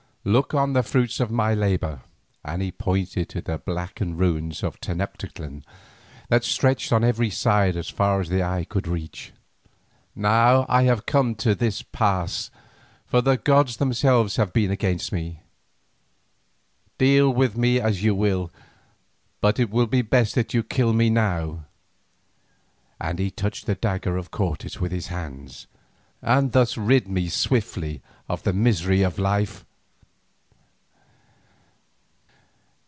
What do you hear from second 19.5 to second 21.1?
it will be best that you kill me